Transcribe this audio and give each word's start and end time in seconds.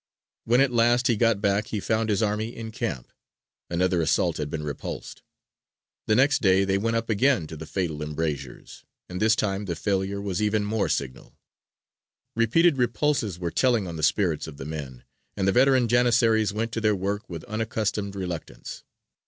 When 0.45 0.61
at 0.61 0.71
last 0.73 1.05
he 1.05 1.15
got 1.15 1.41
back, 1.41 1.67
he 1.67 1.79
found 1.79 2.09
his 2.09 2.23
army 2.23 2.55
in 2.55 2.71
camp; 2.71 3.13
another 3.69 4.01
assault 4.01 4.37
had 4.37 4.49
been 4.49 4.63
repulsed. 4.63 5.21
The 6.07 6.15
next 6.15 6.41
day 6.41 6.65
they 6.65 6.79
went 6.79 6.95
up 6.95 7.07
again 7.07 7.45
to 7.45 7.55
the 7.55 7.67
fatal 7.67 8.01
embrasures, 8.01 8.83
and 9.07 9.21
this 9.21 9.35
time 9.35 9.65
the 9.65 9.75
failure 9.75 10.19
was 10.19 10.41
even 10.41 10.65
more 10.65 10.89
signal; 10.89 11.37
repeated 12.35 12.77
repulses 12.79 13.37
were 13.37 13.51
telling 13.51 13.85
on 13.85 13.95
the 13.95 14.01
spirits 14.01 14.47
of 14.47 14.57
the 14.57 14.65
men, 14.65 15.03
and 15.37 15.47
the 15.47 15.51
veteran 15.51 15.87
Janissaries 15.87 16.51
went 16.51 16.71
to 16.71 16.81
their 16.81 16.95
work 16.95 17.29
with 17.29 17.43
unaccustomed 17.43 18.15
reluctance. 18.15 18.83